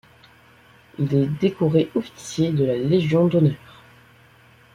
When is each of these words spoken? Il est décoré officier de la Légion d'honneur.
Il 0.97 1.13
est 1.13 1.27
décoré 1.27 1.91
officier 1.93 2.51
de 2.51 2.65
la 2.65 2.75
Légion 2.75 3.27
d'honneur. 3.27 3.83